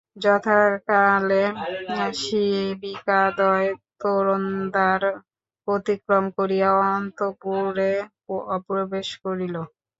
যথাকালে 0.23 1.43
শিবিকাদ্বয় 2.21 3.69
তোরণদ্বার 4.01 5.01
অতিক্রম 5.67 6.25
করিয়া 6.37 6.69
অন্তঃপুরে 6.91 7.91
প্রবেশ 8.67 9.07
করিল। 9.23 9.55